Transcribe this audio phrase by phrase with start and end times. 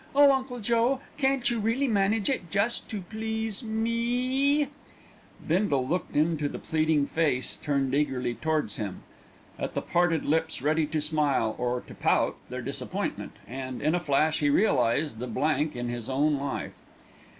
[0.15, 0.99] Oh, Uncle Joe!
[1.15, 4.69] can't you really manage it just to please meeee?"
[5.47, 9.03] Bindle looked into the pleading face turned eagerly towards him,
[9.59, 13.99] at the parted lips ready to smile, or to pout their disappointment and, in a
[13.99, 16.77] flash, he realised the blank in his own life.